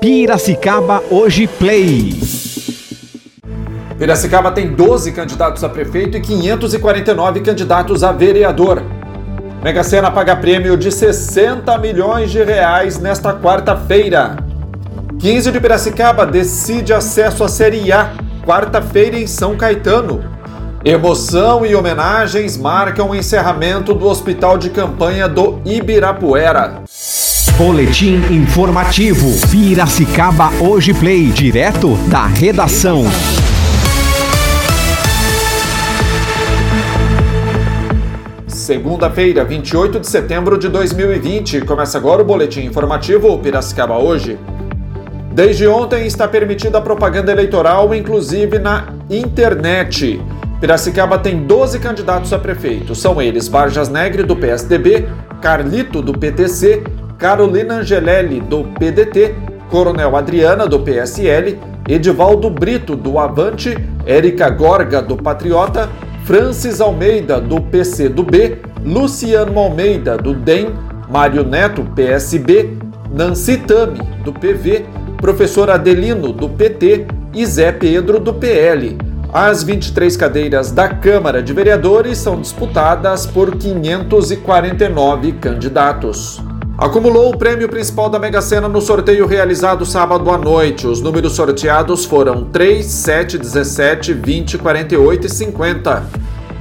Piracicaba 0.00 1.02
Hoje 1.10 1.46
Play. 1.46 2.12
Piracicaba 3.98 4.50
tem 4.52 4.68
12 4.68 5.12
candidatos 5.12 5.64
a 5.64 5.68
prefeito 5.68 6.16
e 6.16 6.20
549 6.20 7.40
candidatos 7.40 8.04
a 8.04 8.12
vereador. 8.12 8.82
Mega 9.62 9.82
Sena 9.82 10.10
paga 10.10 10.36
prêmio 10.36 10.76
de 10.76 10.92
60 10.92 11.78
milhões 11.78 12.30
de 12.30 12.42
reais 12.44 12.98
nesta 12.98 13.32
quarta-feira. 13.32 14.36
15 15.18 15.50
de 15.50 15.60
Piracicaba 15.60 16.26
decide 16.26 16.92
acesso 16.92 17.42
à 17.42 17.48
Série 17.48 17.90
A, 17.90 18.12
quarta-feira 18.44 19.18
em 19.18 19.26
São 19.26 19.56
Caetano. 19.56 20.22
Emoção 20.84 21.64
e 21.64 21.74
homenagens 21.74 22.56
marcam 22.56 23.10
o 23.10 23.14
encerramento 23.14 23.94
do 23.94 24.06
hospital 24.06 24.58
de 24.58 24.70
campanha 24.70 25.26
do 25.26 25.60
Ibirapuera. 25.64 26.82
Boletim 27.58 28.16
informativo. 28.30 29.28
Piracicaba 29.50 30.50
Hoje 30.60 30.92
Play, 30.92 31.28
direto 31.28 31.96
da 32.10 32.26
redação. 32.26 33.04
Segunda-feira, 38.46 39.42
28 39.42 40.00
de 40.00 40.06
setembro 40.06 40.58
de 40.58 40.68
2020. 40.68 41.62
Começa 41.62 41.96
agora 41.96 42.20
o 42.20 42.26
boletim 42.26 42.60
informativo 42.60 43.38
Piracicaba 43.38 43.96
Hoje. 43.96 44.38
Desde 45.32 45.66
ontem 45.66 46.06
está 46.06 46.28
permitida 46.28 46.76
a 46.76 46.82
propaganda 46.82 47.32
eleitoral, 47.32 47.94
inclusive 47.94 48.58
na 48.58 48.88
internet. 49.08 50.20
Piracicaba 50.60 51.18
tem 51.18 51.46
12 51.46 51.78
candidatos 51.78 52.34
a 52.34 52.38
prefeito. 52.38 52.94
São 52.94 53.20
eles 53.20 53.48
Varjas 53.48 53.88
Negre, 53.88 54.24
do 54.24 54.36
PSDB, 54.36 55.08
Carlito, 55.40 56.02
do 56.02 56.12
PTC, 56.12 56.82
Carolina 57.18 57.76
Angelelli, 57.76 58.40
do 58.40 58.64
PDT, 58.78 59.34
Coronel 59.70 60.16
Adriana, 60.16 60.66
do 60.66 60.80
PSL, 60.80 61.58
Edivaldo 61.88 62.50
Brito, 62.50 62.94
do 62.94 63.18
Avante, 63.18 63.76
Érica 64.04 64.50
Gorga, 64.50 65.00
do 65.00 65.16
Patriota, 65.16 65.88
Francis 66.24 66.80
Almeida, 66.80 67.40
do 67.40 67.60
PCdoB, 67.60 68.58
Luciano 68.84 69.58
Almeida, 69.58 70.16
do 70.16 70.34
DEM, 70.34 70.74
Mário 71.08 71.44
Neto, 71.44 71.84
PSB, 71.94 72.76
Nancy 73.10 73.58
Tami, 73.58 74.00
do 74.24 74.32
PV, 74.32 74.84
professor 75.20 75.70
Adelino, 75.70 76.32
do 76.32 76.48
PT 76.48 77.06
e 77.32 77.46
Zé 77.46 77.72
Pedro, 77.72 78.20
do 78.20 78.34
PL. 78.34 78.98
As 79.32 79.62
23 79.62 80.16
cadeiras 80.16 80.70
da 80.70 80.88
Câmara 80.88 81.42
de 81.42 81.52
Vereadores 81.52 82.18
são 82.18 82.40
disputadas 82.40 83.26
por 83.26 83.56
549 83.56 85.32
candidatos. 85.32 86.45
Acumulou 86.78 87.30
o 87.30 87.38
prêmio 87.38 87.70
principal 87.70 88.10
da 88.10 88.18
Mega 88.18 88.42
Sena 88.42 88.68
no 88.68 88.82
sorteio 88.82 89.26
realizado 89.26 89.86
sábado 89.86 90.30
à 90.30 90.36
noite. 90.36 90.86
Os 90.86 91.00
números 91.00 91.32
sorteados 91.32 92.04
foram 92.04 92.44
3, 92.44 92.84
7, 92.84 93.38
17, 93.38 94.12
20, 94.12 94.58
48 94.58 95.26
e 95.26 95.30
50. 95.30 96.06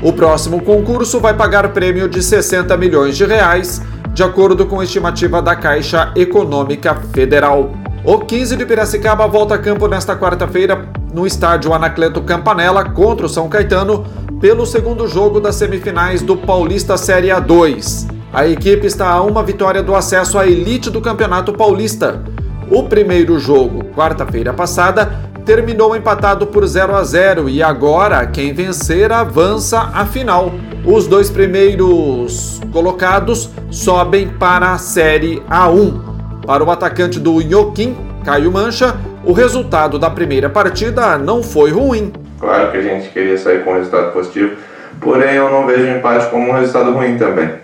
O 0.00 0.12
próximo 0.12 0.62
concurso 0.62 1.18
vai 1.18 1.34
pagar 1.34 1.72
prêmio 1.72 2.08
de 2.08 2.22
60 2.22 2.76
milhões 2.76 3.16
de 3.16 3.24
reais, 3.24 3.82
de 4.12 4.22
acordo 4.22 4.64
com 4.66 4.78
a 4.78 4.84
estimativa 4.84 5.42
da 5.42 5.56
Caixa 5.56 6.12
Econômica 6.14 6.94
Federal. 7.12 7.72
O 8.04 8.18
15 8.20 8.54
de 8.54 8.64
Piracicaba 8.64 9.26
volta 9.26 9.56
a 9.56 9.58
campo 9.58 9.88
nesta 9.88 10.16
quarta-feira 10.16 10.88
no 11.12 11.26
estádio 11.26 11.74
Anacleto 11.74 12.22
Campanella 12.22 12.88
contra 12.88 13.26
o 13.26 13.28
São 13.28 13.48
Caetano 13.48 14.06
pelo 14.40 14.64
segundo 14.64 15.08
jogo 15.08 15.40
das 15.40 15.56
semifinais 15.56 16.22
do 16.22 16.36
Paulista 16.36 16.96
Série 16.96 17.30
A2. 17.30 18.13
A 18.34 18.48
equipe 18.48 18.84
está 18.84 19.10
a 19.10 19.22
uma 19.22 19.44
vitória 19.44 19.80
do 19.80 19.94
acesso 19.94 20.36
à 20.40 20.44
elite 20.44 20.90
do 20.90 21.00
Campeonato 21.00 21.52
Paulista. 21.52 22.20
O 22.68 22.82
primeiro 22.82 23.38
jogo, 23.38 23.84
quarta-feira 23.94 24.52
passada, 24.52 25.08
terminou 25.46 25.94
empatado 25.94 26.44
por 26.44 26.66
0 26.66 26.96
a 26.96 27.04
0 27.04 27.48
e 27.48 27.62
agora 27.62 28.26
quem 28.26 28.52
vencer 28.52 29.12
avança 29.12 29.88
à 29.94 30.04
final. 30.04 30.52
Os 30.84 31.06
dois 31.06 31.30
primeiros 31.30 32.60
colocados 32.72 33.50
sobem 33.70 34.26
para 34.26 34.72
a 34.72 34.78
Série 34.78 35.40
A1. 35.48 36.44
Para 36.44 36.64
o 36.64 36.72
atacante 36.72 37.20
do 37.20 37.40
Inhoquim, 37.40 37.96
Caio 38.24 38.50
Mancha, 38.50 38.96
o 39.24 39.32
resultado 39.32 39.96
da 39.96 40.10
primeira 40.10 40.50
partida 40.50 41.16
não 41.16 41.40
foi 41.40 41.70
ruim. 41.70 42.12
Claro 42.40 42.72
que 42.72 42.78
a 42.78 42.82
gente 42.82 43.10
queria 43.10 43.38
sair 43.38 43.62
com 43.62 43.70
um 43.70 43.76
resultado 43.76 44.12
positivo, 44.12 44.56
porém 45.00 45.36
eu 45.36 45.48
não 45.52 45.64
vejo 45.68 45.84
o 45.84 45.96
empate 45.98 46.28
como 46.30 46.50
um 46.50 46.52
resultado 46.52 46.90
ruim 46.90 47.16
também. 47.16 47.63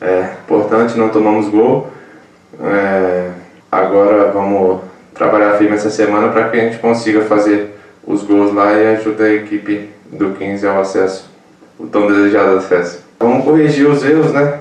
É 0.00 0.30
importante, 0.44 0.96
não 0.96 1.08
tomamos 1.08 1.48
gol. 1.48 1.90
É, 2.60 3.30
agora 3.70 4.30
vamos 4.30 4.80
trabalhar 5.14 5.54
firme 5.54 5.74
essa 5.74 5.90
semana 5.90 6.28
para 6.28 6.48
que 6.48 6.56
a 6.56 6.60
gente 6.60 6.78
consiga 6.78 7.22
fazer 7.22 7.74
os 8.06 8.22
gols 8.22 8.54
lá 8.54 8.72
e 8.72 8.96
ajude 8.96 9.22
a 9.22 9.34
equipe 9.34 9.90
do 10.10 10.30
15 10.30 10.66
ao 10.66 10.80
acesso, 10.80 11.28
o 11.78 11.86
tão 11.86 12.06
desejado 12.06 12.56
acesso. 12.56 13.04
Vamos 13.18 13.44
corrigir 13.44 13.86
os 13.86 14.02
erros, 14.04 14.32
né? 14.32 14.60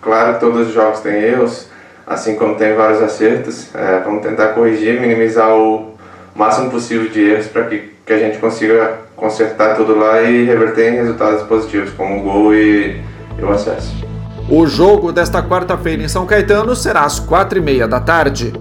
Claro 0.00 0.34
que 0.34 0.40
todos 0.40 0.68
os 0.68 0.74
jogos 0.74 1.00
têm 1.00 1.14
erros, 1.14 1.68
assim 2.06 2.36
como 2.36 2.54
tem 2.54 2.74
vários 2.74 3.02
acertos. 3.02 3.74
É, 3.74 4.00
vamos 4.04 4.22
tentar 4.22 4.48
corrigir, 4.48 5.00
minimizar 5.00 5.56
o 5.56 5.94
máximo 6.34 6.70
possível 6.70 7.08
de 7.08 7.30
erros 7.30 7.46
para 7.46 7.64
que, 7.64 7.90
que 8.04 8.12
a 8.12 8.18
gente 8.18 8.38
consiga 8.38 8.98
consertar 9.16 9.74
tudo 9.74 9.98
lá 9.98 10.20
e 10.22 10.44
reverter 10.44 10.92
em 10.92 10.96
resultados 10.96 11.42
positivos, 11.44 11.90
como 11.94 12.18
o 12.18 12.22
gol 12.22 12.54
e, 12.54 13.00
e 13.38 13.42
o 13.42 13.50
acesso. 13.50 14.13
O 14.48 14.66
jogo 14.66 15.10
desta 15.10 15.42
quarta-feira 15.42 16.02
em 16.02 16.08
São 16.08 16.26
Caetano 16.26 16.76
será 16.76 17.04
às 17.04 17.18
quatro 17.18 17.58
e 17.58 17.62
meia 17.62 17.88
da 17.88 17.98
tarde. 17.98 18.52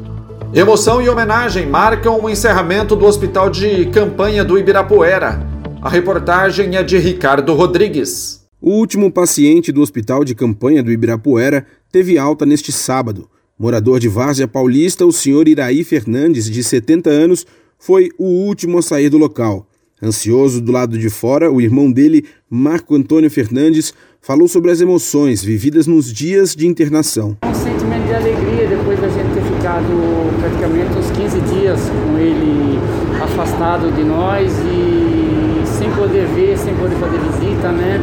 Emoção 0.53 1.01
e 1.01 1.09
homenagem 1.09 1.67
marcam 1.67 2.21
o 2.21 2.29
encerramento 2.29 2.95
do 2.95 3.05
hospital 3.05 3.49
de 3.49 3.87
campanha 3.87 4.45
do 4.45 4.57
Ibirapuera. 4.57 5.45
A 5.81 5.89
reportagem 5.89 6.77
é 6.77 6.83
de 6.83 6.97
Ricardo 6.97 7.53
Rodrigues. 7.53 8.45
O 8.61 8.71
último 8.71 9.11
paciente 9.11 9.73
do 9.73 9.81
hospital 9.81 10.23
de 10.23 10.33
campanha 10.33 10.81
do 10.81 10.89
Ibirapuera 10.89 11.65
teve 11.91 12.17
alta 12.17 12.45
neste 12.45 12.71
sábado. 12.71 13.29
Morador 13.59 13.99
de 13.99 14.07
Várzea 14.07 14.47
Paulista, 14.47 15.05
o 15.05 15.11
senhor 15.11 15.49
Iraí 15.49 15.83
Fernandes, 15.83 16.49
de 16.49 16.63
70 16.63 17.09
anos, 17.09 17.45
foi 17.77 18.09
o 18.17 18.25
último 18.25 18.77
a 18.77 18.81
sair 18.81 19.09
do 19.09 19.17
local. 19.17 19.67
Ansioso 20.01 20.59
do 20.59 20.71
lado 20.71 20.97
de 20.97 21.09
fora, 21.09 21.51
o 21.51 21.61
irmão 21.61 21.91
dele, 21.91 22.25
Marco 22.49 22.95
Antônio 22.95 23.29
Fernandes, 23.29 23.93
falou 24.23 24.47
sobre 24.47 24.71
as 24.71 24.79
emoções 24.79 25.43
vividas 25.43 25.85
nos 25.85 26.11
dias 26.11 26.55
de 26.55 26.65
internação. 26.65 27.37
Um 27.43 27.53
sentimento 27.53 28.07
de 28.07 28.13
alegria 28.13 28.67
depois 28.69 28.97
da 29.01 29.09
gente 29.09 29.33
ter 29.33 29.43
ficado 29.43 30.39
praticamente 30.39 30.97
uns 30.97 31.11
15 31.11 31.41
dias 31.53 31.79
com 31.89 32.17
ele 32.17 32.79
afastado 33.21 33.93
de 33.93 34.01
nós 34.05 34.49
e 34.59 35.77
sem 35.77 35.91
poder 35.91 36.25
ver, 36.27 36.57
sem 36.57 36.73
poder 36.75 36.95
fazer 36.95 37.19
visita, 37.19 37.69
né? 37.73 37.99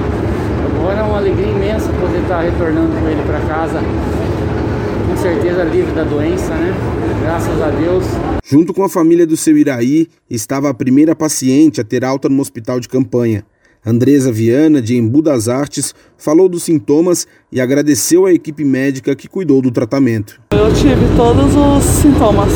Agora 0.76 0.98
é 0.98 1.03
uma 1.03 1.16
alegria 1.16 1.48
imensa 1.48 1.91
poder 1.98 2.20
estar 2.20 2.42
retornando 2.42 2.92
com 3.00 3.09
ele 3.09 3.22
para 3.22 3.41
casa 3.41 3.80
com 3.80 5.16
certeza 5.16 5.64
livre 5.64 5.92
da 5.94 6.04
doença, 6.04 6.54
né? 6.54 6.75
Graças 7.22 7.62
a 7.62 7.70
Deus. 7.70 8.04
Junto 8.44 8.75
com 8.75 8.84
a 8.84 8.91
família 8.91 9.26
do 9.26 9.38
seu 9.38 9.56
Iraí, 9.56 10.06
estava 10.28 10.69
a 10.69 10.75
primeira 10.75 11.16
paciente 11.16 11.80
a 11.80 11.84
ter 11.84 12.04
alta 12.04 12.28
no 12.28 12.42
hospital 12.42 12.78
de 12.78 12.91
campanha. 12.91 13.42
Andresa 13.84 14.30
Viana, 14.30 14.82
de 14.82 14.94
Embu 14.94 15.22
das 15.22 15.48
Artes, 15.48 15.94
falou 16.18 16.50
dos 16.50 16.64
sintomas 16.64 17.26
e 17.50 17.62
agradeceu 17.62 18.26
à 18.26 18.32
equipe 18.32 18.62
médica 18.62 19.16
que 19.16 19.26
cuidou 19.26 19.62
do 19.62 19.70
tratamento. 19.70 20.38
Eu 20.50 20.70
tive 20.74 21.16
todos 21.16 21.56
os 21.56 21.82
sintomas: 21.84 22.52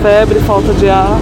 febre, 0.00 0.40
falta 0.40 0.72
de 0.72 0.88
ar, 0.88 1.20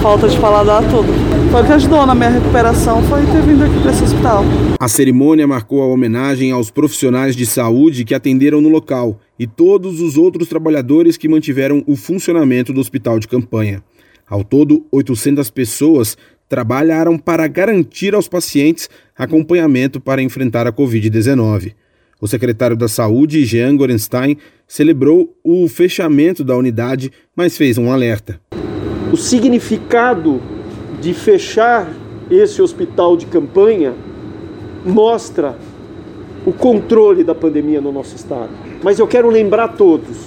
falta 0.00 0.28
de 0.28 0.38
paladar, 0.38 0.82
tudo. 0.90 1.12
Foi 1.50 1.60
o 1.60 1.66
que 1.66 1.72
ajudou 1.72 2.06
na 2.06 2.14
minha 2.14 2.30
recuperação, 2.30 3.02
foi 3.02 3.20
ter 3.26 3.42
vindo 3.42 3.64
aqui 3.64 3.78
para 3.82 3.90
esse 3.90 4.04
hospital. 4.04 4.42
A 4.80 4.88
cerimônia 4.88 5.46
marcou 5.46 5.82
a 5.82 5.86
homenagem 5.86 6.52
aos 6.52 6.70
profissionais 6.70 7.36
de 7.36 7.44
saúde 7.44 8.02
que 8.02 8.14
atenderam 8.14 8.62
no 8.62 8.70
local 8.70 9.20
e 9.38 9.46
todos 9.46 10.00
os 10.00 10.16
outros 10.16 10.48
trabalhadores 10.48 11.18
que 11.18 11.28
mantiveram 11.28 11.84
o 11.86 11.94
funcionamento 11.96 12.72
do 12.72 12.80
hospital 12.80 13.18
de 13.18 13.28
campanha. 13.28 13.82
Ao 14.26 14.42
todo, 14.42 14.86
800 14.90 15.50
pessoas 15.50 16.16
trabalharam 16.52 17.16
para 17.16 17.48
garantir 17.48 18.14
aos 18.14 18.28
pacientes 18.28 18.90
acompanhamento 19.16 19.98
para 19.98 20.20
enfrentar 20.20 20.66
a 20.66 20.72
Covid-19. 20.72 21.72
O 22.20 22.28
secretário 22.28 22.76
da 22.76 22.88
Saúde, 22.88 23.42
Jean 23.46 23.74
Gorenstein, 23.74 24.36
celebrou 24.68 25.34
o 25.42 25.66
fechamento 25.66 26.44
da 26.44 26.54
unidade, 26.54 27.10
mas 27.34 27.56
fez 27.56 27.78
um 27.78 27.90
alerta. 27.90 28.38
O 29.10 29.16
significado 29.16 30.42
de 31.00 31.14
fechar 31.14 31.90
esse 32.30 32.60
hospital 32.60 33.16
de 33.16 33.24
campanha 33.24 33.94
mostra 34.84 35.56
o 36.44 36.52
controle 36.52 37.24
da 37.24 37.34
pandemia 37.34 37.80
no 37.80 37.90
nosso 37.90 38.14
estado. 38.14 38.50
Mas 38.82 38.98
eu 38.98 39.06
quero 39.06 39.30
lembrar 39.30 39.64
a 39.64 39.68
todos: 39.68 40.18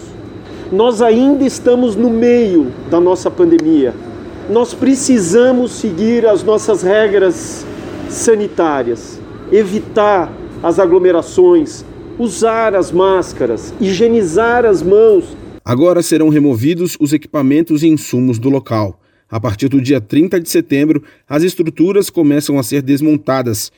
nós 0.71 1.03
ainda 1.03 1.45
estamos 1.45 1.95
no 1.95 2.09
meio 2.09 2.71
da 2.89 2.99
nossa 2.99 3.29
pandemia. 3.29 3.93
Nós 4.49 4.73
precisamos 4.73 5.73
seguir 5.73 6.25
as 6.25 6.43
nossas 6.43 6.83
regras 6.83 7.65
sanitárias, 8.09 9.19
evitar 9.51 10.31
as 10.61 10.79
aglomerações, 10.79 11.83
usar 12.17 12.75
as 12.75 12.91
máscaras, 12.91 13.73
higienizar 13.79 14.65
as 14.65 14.81
mãos 14.81 15.35
Agora 15.65 16.01
serão 16.03 16.29
removidos 16.29 16.95
os 16.99 17.11
equipamentos 17.11 17.81
e 17.81 17.87
insumos 17.87 18.37
do 18.37 18.51
local. 18.51 19.01
A 19.27 19.39
partir 19.39 19.67
do 19.67 19.81
dia 19.81 19.99
30 19.99 20.39
de 20.39 20.47
setembro, 20.47 21.01
as 21.27 21.41
estruturas 21.41 22.11
começam 22.11 22.59
a 22.59 22.63
ser 22.63 22.83
desmontadas. 22.83 23.71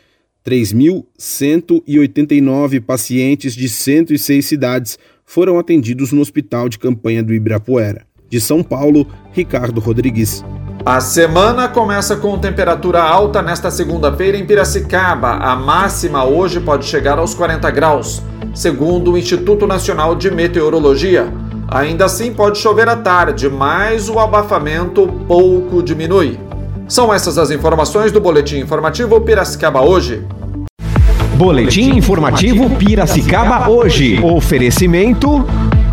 3.189 0.46 2.82
pacientes 2.82 3.56
de 3.56 3.70
106 3.70 4.46
cidades 4.46 5.00
foram 5.26 5.58
atendidos 5.58 6.12
no 6.12 6.20
hospital 6.20 6.68
de 6.68 6.78
campanha 6.78 7.24
do 7.24 7.34
Ibirapuera. 7.34 8.06
De 8.30 8.40
São 8.40 8.64
Paulo, 8.64 9.08
Ricardo 9.32 9.80
Rodrigues. 9.80 10.44
A 10.86 11.02
semana 11.02 11.68
começa 11.68 12.16
com 12.16 12.38
temperatura 12.38 13.02
alta 13.02 13.42
nesta 13.42 13.70
segunda-feira 13.70 14.38
em 14.38 14.46
Piracicaba. 14.46 15.32
A 15.32 15.56
máxima 15.56 16.24
hoje 16.24 16.62
pode 16.62 16.86
chegar 16.86 17.20
aos 17.20 17.34
40 17.34 17.70
graus, 17.72 18.22
segundo 18.56 19.12
o 19.12 19.18
Instituto 19.18 19.68
Nacional 19.68 20.16
de 20.16 20.32
Meteorologia. 20.32 21.32
Ainda 21.68 22.06
assim, 22.06 22.34
pode 22.34 22.58
chover 22.58 22.88
à 22.88 22.96
tarde, 22.96 23.50
mas 23.50 24.08
o 24.08 24.18
abafamento 24.18 25.08
pouco 25.28 25.84
diminui. 25.84 26.40
São 26.88 27.14
essas 27.14 27.38
as 27.38 27.52
informações 27.52 28.14
do 28.14 28.22
Boletim 28.22 28.60
Informativo 28.60 29.20
Piracicaba 29.20 29.82
hoje. 29.82 30.26
Boletim 31.36 31.98
Informativo 31.98 32.70
Piracicaba 32.78 33.70
hoje. 33.70 34.20
Oferecimento. 34.24 35.46